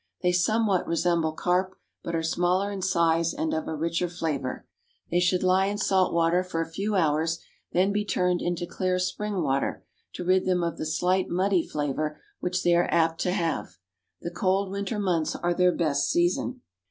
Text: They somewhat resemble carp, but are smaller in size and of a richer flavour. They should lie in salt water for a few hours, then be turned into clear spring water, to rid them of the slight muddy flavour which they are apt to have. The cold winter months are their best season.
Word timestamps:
They 0.23 0.31
somewhat 0.31 0.87
resemble 0.87 1.31
carp, 1.33 1.75
but 2.03 2.15
are 2.15 2.23
smaller 2.23 2.71
in 2.71 2.81
size 2.81 3.35
and 3.35 3.53
of 3.53 3.67
a 3.67 3.75
richer 3.75 4.09
flavour. 4.09 4.65
They 5.11 5.19
should 5.19 5.43
lie 5.43 5.67
in 5.67 5.77
salt 5.77 6.11
water 6.11 6.41
for 6.43 6.59
a 6.59 6.67
few 6.71 6.95
hours, 6.95 7.37
then 7.71 7.91
be 7.93 8.03
turned 8.03 8.41
into 8.41 8.65
clear 8.65 8.97
spring 8.97 9.43
water, 9.43 9.85
to 10.13 10.23
rid 10.25 10.45
them 10.47 10.63
of 10.63 10.79
the 10.79 10.87
slight 10.87 11.29
muddy 11.29 11.61
flavour 11.67 12.19
which 12.39 12.63
they 12.63 12.73
are 12.75 12.89
apt 12.89 13.21
to 13.21 13.31
have. 13.31 13.77
The 14.21 14.31
cold 14.31 14.71
winter 14.71 14.97
months 14.97 15.35
are 15.35 15.53
their 15.53 15.71
best 15.71 16.09
season. 16.09 16.61